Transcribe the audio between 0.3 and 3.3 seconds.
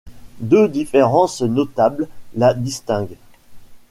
Deux différences notables la distingue.